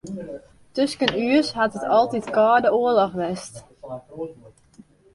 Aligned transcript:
Tusken 0.73 1.11
ús 1.37 1.47
hat 1.57 1.77
it 1.79 1.89
altyd 1.97 2.25
kâlde 2.35 2.69
oarloch 2.79 3.15
west. 3.21 3.53